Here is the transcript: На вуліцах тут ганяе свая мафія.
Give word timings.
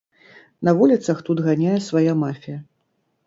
На 0.69 0.73
вуліцах 0.79 1.17
тут 1.27 1.43
ганяе 1.47 1.75
свая 1.89 2.13
мафія. 2.25 2.57